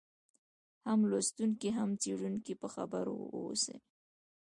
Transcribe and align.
هم 0.87 0.99
لوستونکی 1.09 1.69
هم 1.77 1.89
څېړونکی 2.01 2.53
په 2.61 2.67
خبر 2.75 3.05
واوسي. 3.11 3.77